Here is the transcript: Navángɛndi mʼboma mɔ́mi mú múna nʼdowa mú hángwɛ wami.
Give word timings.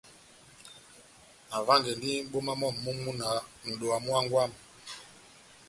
Navángɛndi 1.49 2.09
mʼboma 2.25 2.53
mɔ́mi 2.61 2.77
mú 2.83 2.91
múna 3.03 3.27
nʼdowa 3.67 3.97
mú 4.03 4.09
hángwɛ 4.17 4.35
wami. 4.41 4.57